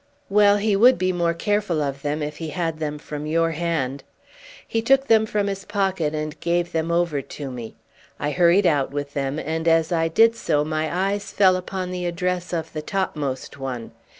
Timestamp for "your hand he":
3.27-4.81